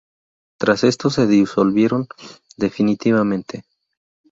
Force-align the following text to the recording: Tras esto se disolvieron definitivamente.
Tras 0.57 0.83
esto 0.83 1.11
se 1.11 1.27
disolvieron 1.27 2.07
definitivamente. 2.57 3.65